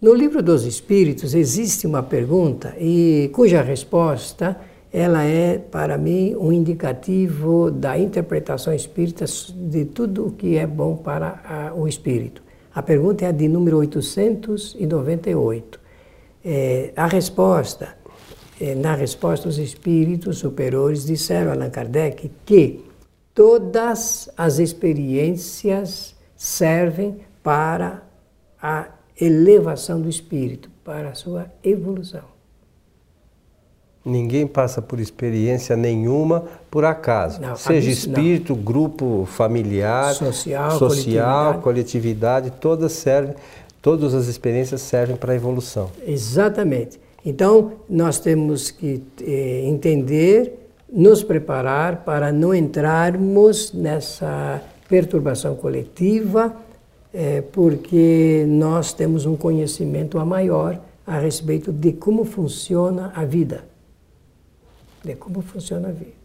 No 0.00 0.14
livro 0.14 0.42
dos 0.42 0.64
Espíritos 0.64 1.34
existe 1.34 1.86
uma 1.86 2.02
pergunta 2.02 2.74
e 2.78 3.30
cuja 3.32 3.62
resposta 3.62 4.56
ela 4.92 5.24
é, 5.24 5.58
para 5.58 5.98
mim, 5.98 6.36
um 6.36 6.52
indicativo 6.52 7.68
da 7.68 7.98
interpretação 7.98 8.72
espírita 8.72 9.24
de 9.52 9.86
tudo 9.86 10.28
o 10.28 10.30
que 10.30 10.56
é 10.56 10.68
bom 10.68 10.94
para 10.94 11.40
a, 11.44 11.74
o 11.74 11.88
espírito. 11.88 12.44
A 12.72 12.80
pergunta 12.80 13.24
é 13.24 13.28
a 13.28 13.32
de 13.32 13.48
número 13.48 13.78
898. 13.78 15.80
É, 16.44 16.92
a 16.94 17.06
resposta, 17.06 17.96
na 18.72 18.94
resposta, 18.94 19.48
os 19.48 19.58
espíritos 19.58 20.38
superiores 20.38 21.04
disseram 21.04 21.50
a 21.50 21.54
Allan 21.54 21.70
Kardec 21.70 22.30
que 22.46 22.84
todas 23.34 24.30
as 24.36 24.60
experiências 24.60 26.14
servem 26.36 27.16
para 27.42 28.02
a 28.62 28.86
elevação 29.20 30.00
do 30.00 30.08
espírito, 30.08 30.70
para 30.84 31.08
a 31.10 31.14
sua 31.14 31.46
evolução. 31.64 32.22
Ninguém 34.04 34.46
passa 34.46 34.82
por 34.82 35.00
experiência 35.00 35.74
nenhuma 35.76 36.44
por 36.70 36.84
acaso. 36.84 37.40
Não, 37.40 37.56
Seja 37.56 37.90
espírito, 37.90 38.54
não. 38.54 38.62
grupo 38.62 39.26
familiar, 39.26 40.14
social, 40.14 40.78
social 40.78 41.54
coletividade. 41.54 41.62
coletividade, 41.62 42.50
todas 42.60 42.92
servem, 42.92 43.34
todas 43.80 44.12
as 44.14 44.26
experiências 44.26 44.82
servem 44.82 45.16
para 45.16 45.32
a 45.32 45.36
evolução. 45.36 45.90
Exatamente. 46.06 47.00
Então, 47.24 47.72
nós 47.88 48.18
temos 48.18 48.70
que 48.70 49.02
eh, 49.22 49.62
entender, 49.66 50.68
nos 50.92 51.22
preparar 51.22 52.04
para 52.04 52.30
não 52.30 52.54
entrarmos 52.54 53.72
nessa 53.72 54.62
perturbação 54.88 55.56
coletiva, 55.56 56.54
eh, 57.12 57.42
porque 57.52 58.44
nós 58.46 58.92
temos 58.92 59.24
um 59.24 59.36
conhecimento 59.36 60.18
a 60.18 60.24
maior 60.24 60.78
a 61.06 61.18
respeito 61.18 61.72
de 61.72 61.92
como 61.92 62.24
funciona 62.24 63.12
a 63.14 63.24
vida 63.24 63.64
de 65.04 65.14
como 65.14 65.42
funciona 65.42 65.88
a 65.88 65.92
vida. 65.92 66.24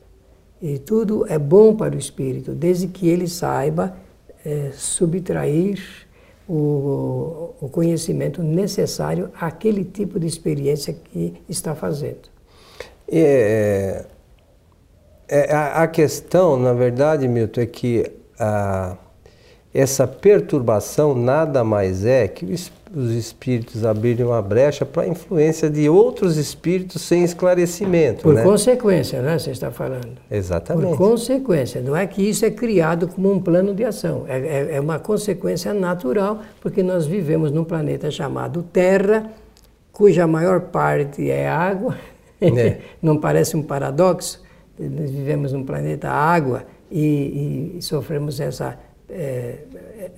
E 0.61 0.79
tudo 0.79 1.25
é 1.27 1.37
bom 1.37 1.75
para 1.75 1.95
o 1.95 1.99
espírito, 1.99 2.53
desde 2.53 2.87
que 2.87 3.07
ele 3.07 3.27
saiba 3.27 3.95
é, 4.43 4.71
subtrair 4.73 5.79
o, 6.49 7.53
o, 7.61 7.69
conhecimento 7.69 8.41
necessário 8.41 9.29
àquele 9.39 9.85
tipo 9.85 10.19
de 10.19 10.25
experiência 10.25 10.93
que 10.93 11.35
está 11.47 11.75
fazendo. 11.75 12.27
É, 13.07 14.05
é, 15.27 15.53
a, 15.53 15.83
a, 15.83 15.87
questão, 15.87 16.57
na 16.57 16.73
verdade, 16.73 17.27
Milton, 17.27 17.61
é 17.61 17.65
que 17.67 18.11
a, 18.39 18.97
essa 19.71 20.07
perturbação 20.07 21.13
nada 21.13 21.63
mais 21.63 22.03
é 22.03 22.27
que 22.27 22.45
o 22.45 22.51
espírito 22.51 22.78
os 22.95 23.11
espíritos 23.11 23.85
abrirem 23.85 24.25
uma 24.25 24.41
brecha 24.41 24.85
para 24.85 25.03
a 25.03 25.07
influência 25.07 25.69
de 25.69 25.87
outros 25.87 26.37
espíritos 26.37 27.01
sem 27.03 27.23
esclarecimento. 27.23 28.23
Por 28.23 28.33
né? 28.33 28.43
consequência, 28.43 29.21
né? 29.21 29.37
Você 29.37 29.51
está 29.51 29.69
falando. 29.69 30.17
Exatamente. 30.29 30.89
Por 30.89 30.97
consequência. 30.97 31.81
Não 31.81 31.95
é 31.95 32.07
que 32.07 32.27
isso 32.27 32.45
é 32.45 32.51
criado 32.51 33.07
como 33.07 33.31
um 33.31 33.39
plano 33.39 33.75
de 33.75 33.83
ação. 33.83 34.25
É, 34.27 34.39
é, 34.39 34.75
é 34.75 34.79
uma 34.79 34.97
consequência 34.97 35.73
natural, 35.73 36.41
porque 36.61 36.81
nós 36.81 37.05
vivemos 37.05 37.51
num 37.51 37.63
planeta 37.63 38.09
chamado 38.09 38.63
Terra, 38.63 39.31
cuja 39.91 40.25
maior 40.25 40.61
parte 40.61 41.29
é 41.29 41.47
água. 41.47 41.95
É. 42.41 42.77
Não 43.01 43.17
parece 43.17 43.55
um 43.55 43.61
paradoxo? 43.61 44.41
Nós 44.79 45.11
vivemos 45.11 45.53
num 45.53 45.63
planeta 45.63 46.09
água 46.09 46.63
e, 46.89 47.75
e 47.77 47.81
sofremos 47.81 48.39
essa, 48.39 48.79
é, 49.09 49.59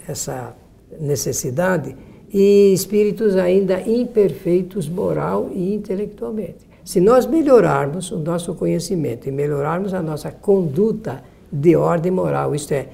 essa 0.08 0.56
necessidade 1.00 1.96
e 2.34 2.74
espíritos 2.74 3.36
ainda 3.36 3.82
imperfeitos 3.82 4.88
moral 4.88 5.50
e 5.54 5.74
intelectualmente. 5.74 6.70
Se 6.84 7.00
nós 7.00 7.26
melhorarmos 7.26 8.12
o 8.12 8.18
nosso 8.18 8.56
conhecimento 8.56 9.28
e 9.28 9.32
melhorarmos 9.32 9.94
a 9.94 10.02
nossa 10.02 10.32
conduta 10.32 11.24
de 11.52 11.76
ordem 11.76 12.12
moral, 12.12 12.56
isto 12.56 12.72
é, 12.74 12.88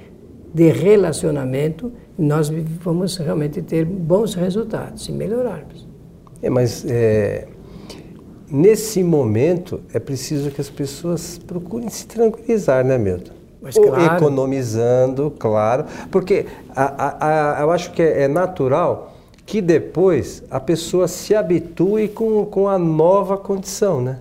de 0.53 0.71
relacionamento, 0.71 1.91
nós 2.17 2.51
vamos 2.83 3.15
realmente 3.17 3.61
ter 3.61 3.85
bons 3.85 4.33
resultados, 4.33 5.05
se 5.05 5.11
melhorarmos. 5.11 5.87
É, 6.41 6.49
mas 6.49 6.83
é, 6.85 7.47
nesse 8.49 9.03
momento 9.03 9.81
é 9.93 9.99
preciso 9.99 10.49
que 10.49 10.59
as 10.59 10.69
pessoas 10.69 11.37
procurem 11.37 11.89
se 11.89 12.07
tranquilizar, 12.07 12.83
né, 12.83 12.97
Milton? 12.97 13.33
Mas, 13.61 13.75
claro. 13.75 14.17
Economizando, 14.17 15.31
claro, 15.37 15.85
porque 16.11 16.45
a, 16.75 16.83
a, 16.83 17.57
a, 17.57 17.61
eu 17.61 17.71
acho 17.71 17.91
que 17.91 18.01
é, 18.01 18.23
é 18.23 18.27
natural 18.27 19.16
que 19.47 19.61
depois 19.61 20.43
a 20.51 20.59
pessoa 20.59 21.07
se 21.07 21.33
habitue 21.33 22.09
com, 22.09 22.45
com 22.45 22.67
a 22.67 22.77
nova 22.77 23.37
condição, 23.37 24.01
né? 24.01 24.19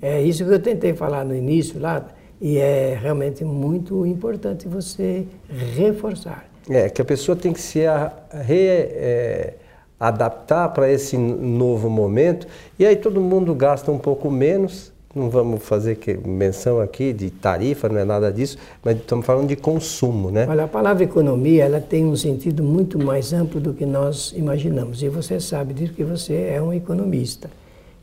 É 0.00 0.20
isso 0.20 0.44
que 0.44 0.52
eu 0.52 0.60
tentei 0.60 0.92
falar 0.92 1.24
no 1.24 1.34
início 1.34 1.80
lá, 1.80 2.06
e 2.38 2.58
é 2.58 2.94
realmente 3.00 3.42
muito 3.44 4.04
importante 4.04 4.68
você 4.68 5.26
reforçar. 5.48 6.44
É, 6.68 6.90
que 6.90 7.00
a 7.00 7.04
pessoa 7.04 7.34
tem 7.34 7.50
que 7.50 7.60
se 7.62 7.86
a, 7.86 8.12
re, 8.30 8.58
é, 8.58 9.54
adaptar 9.98 10.68
para 10.68 10.92
esse 10.92 11.16
novo 11.16 11.88
momento, 11.88 12.46
e 12.78 12.84
aí 12.84 12.96
todo 12.96 13.22
mundo 13.22 13.54
gasta 13.54 13.90
um 13.90 13.98
pouco 13.98 14.30
menos, 14.30 14.91
não 15.14 15.28
vamos 15.28 15.62
fazer 15.62 15.96
que, 15.96 16.16
menção 16.16 16.80
aqui 16.80 17.12
de 17.12 17.30
tarifa, 17.30 17.88
não 17.88 17.98
é 17.98 18.04
nada 18.04 18.32
disso, 18.32 18.56
mas 18.82 18.96
estamos 18.96 19.26
falando 19.26 19.48
de 19.48 19.56
consumo, 19.56 20.30
né? 20.30 20.46
Olha, 20.48 20.64
a 20.64 20.68
palavra 20.68 21.04
economia, 21.04 21.64
ela 21.64 21.80
tem 21.80 22.04
um 22.04 22.16
sentido 22.16 22.62
muito 22.62 22.98
mais 22.98 23.32
amplo 23.32 23.60
do 23.60 23.74
que 23.74 23.84
nós 23.84 24.32
imaginamos. 24.34 25.02
E 25.02 25.08
você 25.08 25.38
sabe 25.38 25.74
disso 25.74 25.92
que 25.92 26.04
você 26.04 26.34
é 26.54 26.62
um 26.62 26.72
economista. 26.72 27.50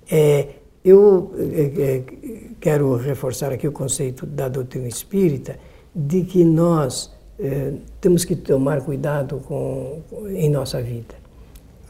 É, 0.10 0.48
eu 0.84 1.34
é, 1.38 1.82
é, 1.82 2.02
quero 2.60 2.96
reforçar 2.96 3.52
aqui 3.52 3.68
o 3.68 3.72
conceito 3.72 4.26
da 4.26 4.48
doutrina 4.48 4.88
espírita 4.88 5.58
de 5.94 6.22
que 6.22 6.44
nós 6.44 7.12
é, 7.40 7.74
temos 8.00 8.24
que 8.24 8.36
tomar 8.36 8.82
cuidado 8.82 9.42
com, 9.48 10.02
em 10.30 10.50
nossa 10.50 10.82
vida. 10.82 11.16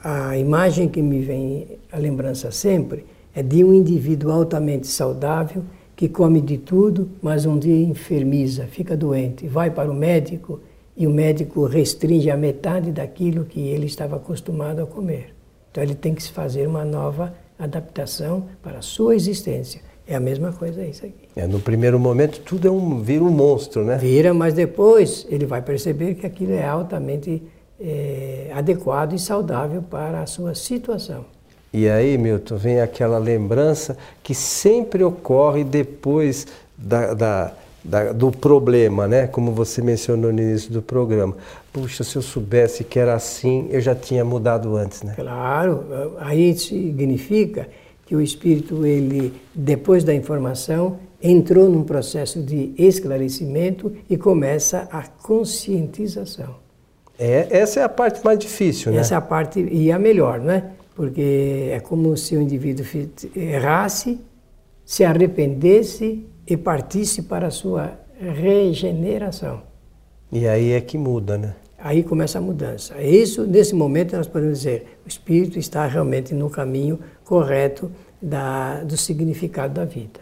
A 0.02 0.38
imagem 0.38 0.88
que 0.88 1.02
me 1.02 1.20
vem 1.20 1.68
à 1.92 1.98
lembrança 1.98 2.52
sempre 2.52 3.06
é 3.34 3.44
de 3.44 3.64
um 3.64 3.74
indivíduo 3.74 4.32
altamente 4.32 4.88
saudável 4.88 5.64
que 5.96 6.08
come 6.08 6.40
de 6.40 6.58
tudo, 6.58 7.10
mas 7.22 7.46
um 7.46 7.60
dia 7.60 7.76
enfermiza, 7.76 8.66
fica 8.66 8.96
doente, 8.96 9.48
vai 9.48 9.70
para 9.70 9.92
o 9.92 9.94
médico 9.94 10.62
e 10.96 11.06
o 11.06 11.10
médico 11.10 11.66
restringe 11.66 12.30
a 12.32 12.38
metade 12.38 12.92
daquilo 12.92 13.46
que 13.46 13.60
ele 13.60 13.86
estava 13.86 14.16
acostumado 14.16 14.82
a 14.82 14.86
comer. 14.86 15.36
Então 15.72 15.84
ele 15.84 15.96
tem 15.96 16.16
que 16.16 16.24
se 16.24 16.32
fazer 16.32 16.68
uma 16.68 16.86
nova 16.86 17.34
adaptação 17.58 18.46
para 18.62 18.80
a 18.80 18.82
sua 18.82 19.16
existência. 19.16 19.82
É 20.08 20.16
a 20.16 20.20
mesma 20.20 20.52
coisa 20.52 20.84
isso 20.84 21.06
aqui. 21.06 21.28
É, 21.36 21.46
no 21.46 21.60
primeiro 21.60 22.00
momento 22.00 22.40
tudo 22.42 22.68
é 22.68 22.72
um, 22.72 23.02
vira 23.02 23.24
um 23.24 23.30
monstro, 23.30 23.84
né? 23.84 23.98
Vira, 23.98 24.34
mas 24.34 24.54
depois 24.54 25.28
ele 25.30 25.46
vai 25.46 25.62
perceber 25.62 26.16
que 26.16 26.26
aquilo 26.26 26.54
é 26.54 26.66
altamente 26.66 27.44
é, 27.80 28.52
adequado 28.54 29.14
e 29.14 29.20
saudável 29.20 29.82
para 29.82 30.22
a 30.22 30.26
sua 30.26 30.56
situação. 30.56 31.26
E 31.72 31.88
aí, 31.88 32.18
Milton, 32.18 32.58
vem 32.58 32.82
aquela 32.82 33.18
lembrança 33.18 33.98
que 34.24 34.34
sempre 34.34 35.04
ocorre 35.04 35.64
depois 35.64 36.48
da, 36.76 37.14
da, 37.14 37.52
da, 37.84 38.12
do 38.12 38.32
problema, 38.32 39.08
né? 39.08 39.28
Como 39.28 39.52
você 39.52 39.82
mencionou 39.82 40.34
no 40.34 40.42
início 40.42 40.72
do 40.72 40.82
programa. 40.82 41.36
Puxa, 41.72 42.04
se 42.04 42.16
eu 42.16 42.22
soubesse 42.22 42.84
que 42.84 42.98
era 42.98 43.14
assim, 43.14 43.68
eu 43.70 43.80
já 43.80 43.94
tinha 43.94 44.26
mudado 44.26 44.76
antes, 44.76 45.04
né? 45.04 45.14
Claro, 45.16 46.16
aí 46.20 46.58
significa 46.58 47.68
que 48.06 48.16
o 48.16 48.22
espírito, 48.22 48.84
ele, 48.88 49.32
depois 49.54 50.04
da 50.04 50.14
informação, 50.16 50.98
entrou 51.22 51.70
num 51.70 51.84
processo 51.84 52.42
de 52.42 52.74
esclarecimento 52.76 53.94
e 54.10 54.18
começa 54.18 54.88
a 54.92 55.04
conscientização. 55.04 56.56
É, 57.20 57.48
essa 57.52 57.82
é 57.82 57.84
a 57.84 57.90
parte 57.90 58.24
mais 58.24 58.40
difícil, 58.40 58.92
né? 58.92 59.00
Essa 59.00 59.14
é 59.14 59.18
a 59.18 59.22
parte, 59.22 59.60
e 59.60 59.92
a 59.92 60.00
melhor, 60.00 60.40
né? 60.40 60.72
Porque 61.00 61.70
é 61.72 61.80
como 61.80 62.18
se 62.18 62.36
o 62.36 62.42
indivíduo 62.42 62.86
errasse, 63.34 64.20
se 64.84 65.06
arrependesse 65.06 66.28
e 66.46 66.58
partisse 66.58 67.22
para 67.22 67.48
a 67.48 67.52
sua 67.52 67.98
regeneração. 68.20 69.62
E 70.30 70.46
aí 70.46 70.74
é 70.74 70.82
que 70.82 70.98
muda, 70.98 71.38
né? 71.38 71.56
Aí 71.78 72.04
começa 72.04 72.38
a 72.38 72.42
mudança. 72.42 72.96
É 72.96 73.10
isso, 73.10 73.48
nesse 73.48 73.74
momento, 73.74 74.14
nós 74.18 74.28
podemos 74.28 74.58
dizer: 74.58 75.00
o 75.06 75.08
espírito 75.08 75.58
está 75.58 75.86
realmente 75.86 76.36
no 76.36 76.50
caminho 76.50 77.00
correto 77.24 77.90
da, 78.22 78.84
do 78.84 78.98
significado 78.98 79.76
da 79.76 79.86
vida. 79.86 80.20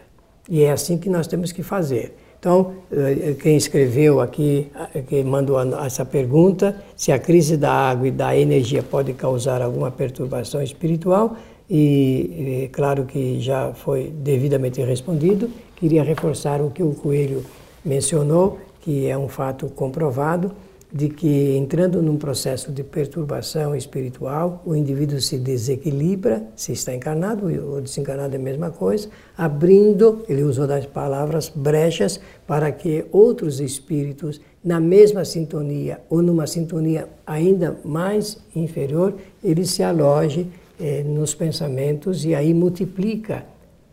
E 0.48 0.62
é 0.62 0.70
assim 0.70 0.96
que 0.96 1.10
nós 1.10 1.26
temos 1.26 1.50
que 1.50 1.64
fazer. 1.64 2.14
Então, 2.40 2.74
eh, 2.92 3.34
quem 3.40 3.56
escreveu 3.56 4.20
aqui, 4.20 4.68
eh, 4.94 5.02
quem 5.08 5.24
mandou 5.24 5.58
essa 5.84 6.04
pergunta, 6.04 6.76
se 6.96 7.10
a 7.10 7.18
crise 7.18 7.56
da 7.56 7.72
água 7.72 8.06
e 8.06 8.10
da 8.12 8.36
energia 8.36 8.80
pode 8.80 9.12
causar 9.12 9.60
alguma 9.60 9.90
perturbação 9.90 10.62
espiritual, 10.62 11.36
e 11.68 12.62
é 12.64 12.68
claro 12.68 13.04
que 13.04 13.40
já 13.40 13.72
foi 13.74 14.10
devidamente 14.10 14.80
respondido, 14.82 15.50
queria 15.76 16.04
reforçar 16.04 16.62
o 16.62 16.70
que 16.70 16.82
o 16.82 16.94
Coelho 16.94 17.44
mencionou, 17.84 18.58
que 18.80 19.08
é 19.08 19.18
um 19.18 19.28
fato 19.28 19.66
comprovado, 19.70 20.52
de 20.92 21.08
que 21.08 21.56
entrando 21.56 22.02
num 22.02 22.16
processo 22.16 22.72
de 22.72 22.82
perturbação 22.82 23.76
espiritual, 23.76 24.62
o 24.64 24.74
indivíduo 24.74 25.20
se 25.20 25.38
desequilibra, 25.38 26.42
se 26.56 26.72
está 26.72 26.94
encarnado 26.94 27.46
ou 27.70 27.80
desencarnado 27.80 28.34
é 28.34 28.38
a 28.38 28.42
mesma 28.42 28.70
coisa, 28.70 29.08
abrindo, 29.36 30.24
ele 30.28 30.42
usou 30.42 30.66
das 30.66 30.86
palavras 30.86 31.50
brechas 31.54 32.18
para 32.46 32.72
que 32.72 33.04
outros 33.12 33.60
espíritos 33.60 34.40
na 34.64 34.80
mesma 34.80 35.24
sintonia 35.24 36.00
ou 36.08 36.22
numa 36.22 36.46
sintonia 36.46 37.08
ainda 37.26 37.78
mais 37.84 38.38
inferior, 38.54 39.14
ele 39.44 39.66
se 39.66 39.82
aloje 39.82 40.46
eh, 40.80 41.02
nos 41.04 41.34
pensamentos 41.34 42.24
e 42.24 42.34
aí 42.34 42.54
multiplica 42.54 43.44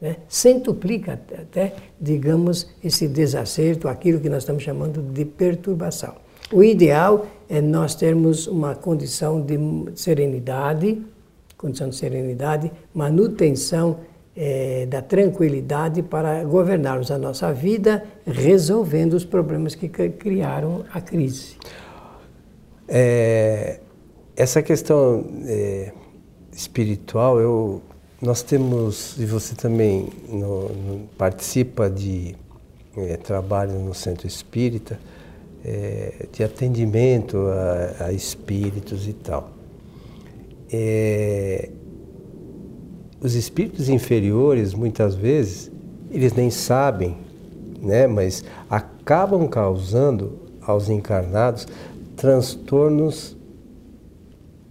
né? 0.02 0.18
centuplica 0.28 1.14
até, 1.14 1.74
digamos, 2.00 2.70
esse 2.84 3.08
desacerto, 3.08 3.88
aquilo 3.88 4.20
que 4.20 4.30
nós 4.30 4.44
estamos 4.44 4.62
chamando 4.62 5.02
de 5.02 5.26
perturbação. 5.26 6.25
O 6.52 6.64
ideal 6.64 7.26
é 7.50 7.60
nós 7.62 7.96
termos 7.96 8.48
uma 8.48 8.76
condição 8.76 9.42
de 9.42 9.58
serenidade, 9.96 11.02
condição 11.58 11.90
de 11.90 11.96
serenidade, 11.96 12.72
manutenção 12.94 13.98
é, 14.36 14.86
da 14.86 15.02
tranquilidade 15.02 16.04
para 16.04 16.44
governarmos 16.44 17.10
a 17.10 17.18
nossa 17.18 17.52
vida, 17.54 18.04
resolvendo 18.26 19.14
os 19.14 19.26
problemas 19.26 19.74
que 19.74 19.88
criaram 19.88 20.86
a 20.94 21.02
crise. 21.02 21.56
É, 22.88 23.80
essa 24.36 24.62
questão 24.62 25.26
é, 25.46 25.92
espiritual, 26.52 27.40
eu 27.40 27.82
nós 28.22 28.42
temos, 28.42 29.18
e 29.20 29.26
você 29.26 29.56
também 29.56 30.10
no, 30.30 30.70
no, 30.70 31.08
participa 31.18 31.90
de 31.90 32.36
trabalho 33.24 33.74
no 33.74 33.94
Centro 33.94 34.26
Espírita, 34.26 34.98
é, 35.66 36.28
de 36.32 36.44
atendimento 36.44 37.38
a, 37.38 38.06
a, 38.06 38.14
espíritos 38.14 39.08
e 39.08 39.14
tal. 39.14 39.50
É, 40.72 41.70
os 43.20 43.34
espíritos 43.34 43.90
inferiores, 43.90 44.76
muitas 44.76 45.16
vezes, 45.16 45.72
eles 46.12 46.34
nem 46.34 46.52
sabem, 46.52 47.18
né, 47.82 48.06
mas 48.06 48.44
acabam 48.70 49.48
causando 49.48 50.38
aos 50.62 50.90
encarnados 50.90 51.68
transtornos 52.16 53.36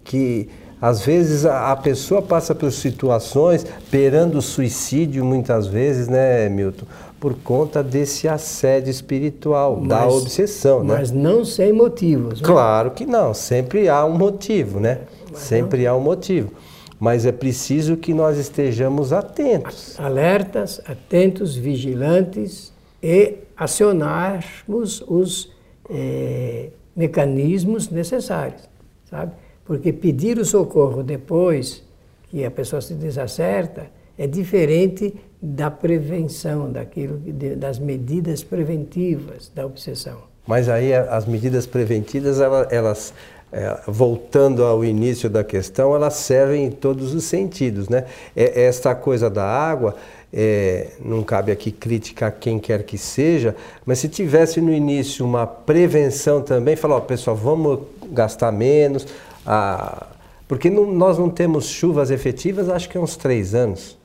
que 0.05 0.49
às 0.85 1.03
vezes 1.03 1.47
a, 1.47 1.75
pessoa 1.76 2.21
passa 2.21 2.55
por 2.55 2.71
situações 2.71 3.67
beirando 3.91 4.43
suicídio 4.43 5.25
muitas 5.25 5.67
vezes, 5.67 6.09
né, 6.09 6.47
Milton? 6.50 6.85
Por 7.19 7.35
conta 7.37 7.83
desse 7.83 8.29
assédio 8.29 8.91
espiritual, 8.91 9.79
mas, 9.79 9.88
da 9.88 10.07
obsessão, 10.07 10.85
né? 10.85 10.97
Mas 10.99 11.11
não 11.11 11.43
sem 11.43 11.73
motivos. 11.73 12.38
Né? 12.43 12.47
Claro 12.47 12.91
que 12.91 13.07
não, 13.07 13.33
sempre 13.33 13.88
há 13.88 14.05
um 14.05 14.12
motivo, 14.12 14.79
né? 14.79 15.00
Mas 15.33 15.41
sempre 15.41 15.85
não. 15.85 15.93
há 15.93 15.97
um 15.97 16.00
motivo. 16.03 16.53
Mas 17.00 17.25
é 17.25 17.33
preciso 17.33 17.97
que 17.97 18.12
nós 18.12 18.37
estejamos 18.37 19.11
atentos. 19.11 19.99
Alertas, 19.99 20.83
atentos, 20.85 21.57
vigilantes 21.57 22.75
e 23.03 23.37
acionarmos 23.57 25.03
os 25.09 25.50
eh, 25.88 26.69
mecanismos 26.95 27.88
necessários, 27.88 28.69
sabe? 29.09 29.33
Porque 29.64 29.92
pedir 29.92 30.38
o 30.38 30.44
socorro 30.44 31.02
depois 31.02 31.83
que 32.28 32.44
a 32.44 32.50
pessoa 32.50 32.83
se 32.83 32.94
desacerta 32.94 33.87
é 34.18 34.26
diferente 34.26 35.14
da 35.40 35.71
prevenção, 35.71 36.71
daquilo, 36.71 37.18
das 37.56 37.78
medidas 37.78 38.42
preventivas 38.42 39.50
da 39.54 39.66
obsessão. 39.66 40.18
Mas 40.47 40.68
aí 40.68 40.94
as 40.94 41.26
medidas 41.26 41.66
preventivas, 41.66 42.40
elas, 42.40 42.73
elas 42.73 43.14
é, 43.52 43.78
voltando 43.87 44.64
ao 44.64 44.85
início 44.85 45.30
da 45.30 45.44
questão, 45.44 45.94
elas 45.94 46.14
servem 46.14 46.66
em 46.66 46.71
todos 46.71 47.14
os 47.14 47.25
sentidos, 47.25 47.88
né? 47.88 48.04
É, 48.35 48.64
esta 48.64 48.94
coisa 48.94 49.30
da 49.30 49.44
água, 49.44 49.94
é, 50.33 50.88
não 51.02 51.23
cabe 51.23 51.52
aqui 51.52 51.71
criticar 51.71 52.33
quem 52.33 52.59
quer 52.59 52.83
que 52.83 52.99
seja, 52.99 53.54
mas 53.87 54.00
se 54.00 54.09
tivesse 54.09 54.61
no 54.61 54.73
início 54.73 55.24
uma 55.24 55.46
prevenção 55.46 56.42
também, 56.42 56.74
falar, 56.74 56.96
ó, 56.96 57.00
pessoal, 57.00 57.37
vamos 57.37 57.79
gastar 58.11 58.50
menos, 58.50 59.07
a, 59.46 60.07
porque 60.46 60.70
não, 60.70 60.92
nós 60.92 61.18
não 61.18 61.30
temos 61.30 61.66
chuvas 61.66 62.11
efetivas, 62.11 62.68
acho 62.68 62.88
que 62.88 62.98
há 62.98 63.00
uns 63.00 63.16
três 63.16 63.54
anos. 63.54 63.98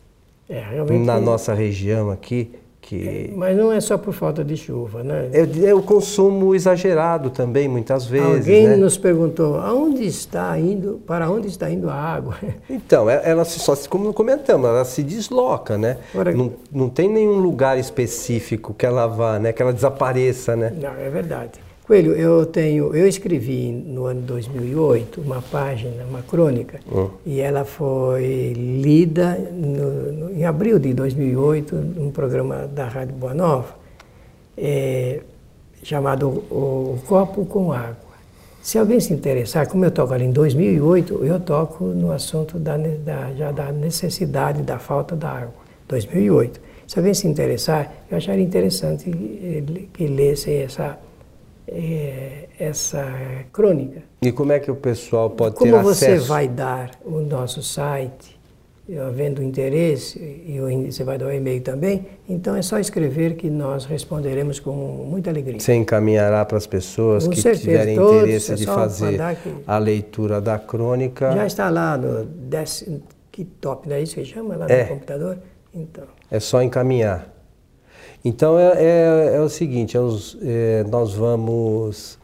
É, 0.50 0.60
realmente. 0.60 1.06
Na 1.06 1.20
nossa 1.20 1.54
região 1.54 2.10
aqui. 2.10 2.52
Que... 2.82 3.30
É, 3.30 3.36
mas 3.36 3.56
não 3.58 3.72
é 3.72 3.80
só 3.82 3.98
por 3.98 4.14
falta 4.14 4.44
de 4.44 4.56
chuva, 4.56 5.04
né? 5.04 5.30
É, 5.34 5.68
é 5.68 5.76
o 5.76 5.82
consumo 5.84 6.56
exagerado 6.56 7.30
também, 7.30 7.68
muitas 7.68 8.06
vezes. 8.06 8.48
Alguém 8.48 8.68
né? 8.68 8.76
nos 8.78 8.98
perguntou, 8.98 9.58
aonde 9.58 10.08
está 10.08 10.58
indo, 10.58 11.00
para 11.06 11.30
onde 11.30 11.50
está 11.50 11.70
indo 11.70 11.90
a 11.90 11.94
água? 11.94 12.36
Então, 12.70 13.10
é, 13.10 13.22
ela 13.30 13.44
só, 13.46 13.76
como 13.88 14.12
comentamos, 14.14 14.68
ela 14.68 14.86
se 14.86 15.04
desloca, 15.04 15.78
né? 15.78 15.98
Agora, 16.14 16.32
não, 16.34 16.54
não 16.72 16.90
tem 16.90 17.10
nenhum 17.10 17.38
lugar 17.38 17.78
específico 17.78 18.74
que 18.74 18.86
ela 18.86 19.06
vá, 19.06 19.38
né? 19.38 19.52
Que 19.52 19.62
ela 19.62 19.74
desapareça, 19.74 20.56
né? 20.56 20.74
Não, 20.76 20.94
é 20.96 21.10
verdade. 21.10 21.60
Coelho, 21.90 22.14
eu 22.14 22.46
tenho, 22.46 22.96
eu 22.96 23.08
escrevi 23.08 23.72
no 23.72 24.06
ano 24.06 24.22
2008 24.22 25.22
uma 25.22 25.42
página, 25.42 26.06
uma 26.08 26.22
crônica, 26.22 26.80
uhum. 26.86 27.10
e 27.26 27.40
ela 27.42 27.66
foi 27.66 28.54
lida 28.54 29.34
no, 29.52 30.12
no, 30.12 30.30
em 30.32 30.46
abril 30.46 30.78
de 30.78 30.94
2008 30.94 31.76
num 31.76 32.12
programa 32.12 32.68
da 32.68 32.88
Rádio 32.88 33.16
Boa 33.16 33.34
Nova, 33.34 33.74
é, 34.56 35.22
chamado 35.82 36.28
o, 36.30 36.94
o, 36.94 37.00
Copo 37.08 37.44
com 37.48 37.74
Água. 37.74 37.98
Se 38.62 38.78
alguém 38.78 39.00
se 39.00 39.12
interessar, 39.12 39.68
como 39.68 39.84
eu 39.84 39.90
toco 39.90 40.14
ali 40.14 40.26
em 40.26 40.32
2008, 40.32 41.26
eu 41.26 41.40
toco 41.40 41.86
no 41.86 42.12
assunto 42.12 42.60
da, 42.60 42.78
da, 42.78 43.34
já 43.34 43.52
da 43.52 43.72
necessidade 43.72 44.62
da 44.62 44.78
falta 44.78 45.16
da 45.16 45.32
água. 45.32 45.56
2008. 45.88 46.62
Se 46.86 47.00
alguém 47.00 47.16
se 47.16 47.28
interessar, 47.28 47.92
eu 48.12 48.18
acharia 48.18 48.44
interessante 48.44 49.10
que, 49.10 49.90
que 49.92 50.06
lesse 50.06 50.54
essa 50.54 51.09
essa 52.60 53.06
crônica. 53.54 54.02
E 54.22 54.32
como 54.32 54.52
é 54.52 54.60
que 54.60 54.72
o 54.72 54.76
pessoal 54.76 55.30
pode 55.30 55.56
como 55.56 55.72
ter 55.72 55.78
acesso? 55.78 56.06
Como 56.06 56.18
você 56.18 56.28
vai 56.28 56.48
dar 56.48 56.92
o 57.06 57.22
nosso 57.22 57.62
site, 57.62 58.40
havendo 58.98 59.44
interesse, 59.44 60.18
e 60.20 60.60
você 60.92 61.04
vai 61.04 61.18
dar 61.18 61.28
o 61.28 61.32
e-mail 61.32 61.62
também, 61.62 62.08
então 62.28 62.56
é 62.56 62.62
só 62.62 62.80
escrever 62.80 63.36
que 63.36 63.50
nós 63.50 63.86
responderemos 63.86 64.60
com 64.60 64.72
muita 64.72 65.30
alegria. 65.30 65.60
Você 65.60 65.76
encaminhará 65.76 66.44
para 66.44 66.58
as 66.58 66.66
pessoas 66.66 67.26
com 67.26 67.32
que 67.32 67.42
certeza, 67.42 67.64
tiverem 67.64 67.96
todos, 67.96 68.22
interesse 68.24 68.54
é 68.54 68.56
de 68.56 68.66
fazer 68.66 69.20
a 69.68 69.78
leitura 69.78 70.42
da 70.42 70.58
crônica. 70.58 71.32
Já 71.32 71.46
está 71.46 71.70
lá 71.70 71.98
no 71.98 72.26
desktop, 72.26 73.88
não 73.88 73.96
é 73.96 74.02
isso 74.02 74.16
que 74.16 74.26
chama 74.26 74.56
lá 74.56 74.66
é. 74.68 74.84
no 74.84 74.90
computador? 74.90 75.38
Então. 75.74 76.06
É 76.32 76.40
só 76.40 76.64
encaminhar. 76.64 77.39
Então 78.24 78.60
é, 78.60 78.84
é, 78.84 79.36
é 79.36 79.40
o 79.40 79.50
seguinte, 79.50 79.96
é 79.96 80.00
os, 80.00 80.38
é, 80.42 80.84
nós 80.90 81.14
vamos 81.14 82.18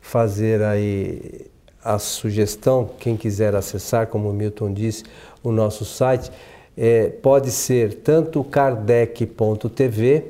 fazer 0.00 0.62
aí 0.62 1.46
a 1.82 1.98
sugestão, 1.98 2.90
quem 2.98 3.16
quiser 3.16 3.54
acessar, 3.54 4.06
como 4.06 4.30
o 4.30 4.32
Milton 4.32 4.72
disse, 4.72 5.02
o 5.42 5.50
nosso 5.50 5.84
site, 5.84 6.30
é, 6.76 7.08
pode 7.08 7.50
ser 7.50 7.94
tanto 7.94 8.44
kardec.tv, 8.44 10.24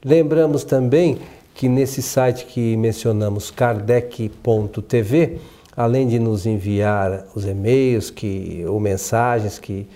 Lembramos 0.04 0.64
também 0.64 1.18
que 1.54 1.68
nesse 1.68 2.02
site 2.02 2.44
que 2.46 2.76
mencionamos, 2.76 3.52
kardec.tv, 3.52 5.38
além 5.76 6.08
de 6.08 6.18
nos 6.18 6.44
enviar 6.44 7.28
os 7.32 7.46
e-mails 7.46 8.10
que, 8.10 8.64
ou 8.66 8.80
mensagens 8.80 9.60
que, 9.60 9.86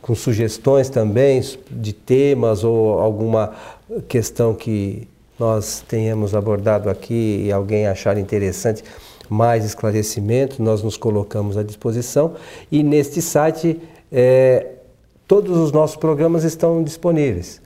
com 0.00 0.14
sugestões 0.14 0.88
também 0.88 1.42
de 1.68 1.92
temas 1.92 2.62
ou 2.62 3.00
alguma 3.00 3.54
questão 4.06 4.54
que 4.54 5.08
nós 5.36 5.82
tenhamos 5.88 6.32
abordado 6.32 6.88
aqui 6.88 7.46
e 7.46 7.50
alguém 7.50 7.88
achar 7.88 8.16
interessante 8.18 8.84
mais 9.28 9.64
esclarecimento, 9.64 10.62
nós 10.62 10.82
nos 10.82 10.96
colocamos 10.96 11.56
à 11.56 11.62
disposição. 11.62 12.34
E 12.70 12.82
neste 12.82 13.20
site, 13.22 13.80
é, 14.10 14.66
todos 15.26 15.56
os 15.56 15.72
nossos 15.72 15.96
programas 15.96 16.44
estão 16.44 16.82
disponíveis. 16.82 17.60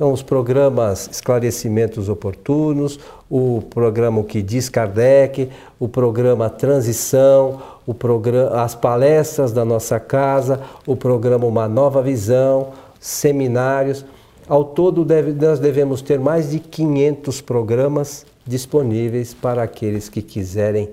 Então, 0.00 0.14
os 0.14 0.22
programas 0.22 1.10
Esclarecimentos 1.12 2.08
Oportunos, 2.08 2.98
o 3.28 3.60
programa 3.68 4.24
que 4.24 4.40
diz 4.40 4.70
Kardec, 4.70 5.50
o 5.78 5.86
programa 5.90 6.48
Transição, 6.48 7.60
o 7.86 7.92
programa, 7.92 8.62
as 8.62 8.74
palestras 8.74 9.52
da 9.52 9.62
nossa 9.62 10.00
casa, 10.00 10.62
o 10.86 10.96
programa 10.96 11.44
Uma 11.44 11.68
Nova 11.68 12.00
Visão, 12.00 12.68
seminários. 12.98 14.02
Ao 14.48 14.64
todo, 14.64 15.04
deve, 15.04 15.32
nós 15.32 15.58
devemos 15.58 16.00
ter 16.00 16.18
mais 16.18 16.50
de 16.50 16.60
500 16.60 17.42
programas 17.42 18.24
disponíveis 18.46 19.34
para 19.34 19.62
aqueles 19.62 20.08
que 20.08 20.22
quiserem 20.22 20.88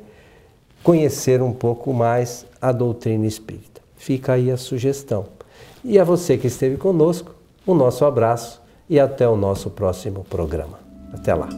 conhecer 0.83 1.41
um 1.41 1.51
pouco 1.51 1.93
mais 1.93 2.45
a 2.61 2.71
doutrina 2.71 3.25
espírita. 3.25 3.81
Fica 3.97 4.33
aí 4.33 4.51
a 4.51 4.57
sugestão. 4.57 5.25
E 5.83 5.99
a 5.99 6.03
você 6.03 6.37
que 6.37 6.47
esteve 6.47 6.77
conosco, 6.77 7.33
o 7.65 7.73
nosso 7.73 8.05
abraço 8.05 8.61
e 8.89 8.99
até 8.99 9.27
o 9.27 9.35
nosso 9.35 9.69
próximo 9.69 10.23
programa. 10.29 10.79
Até 11.13 11.33
lá. 11.33 11.49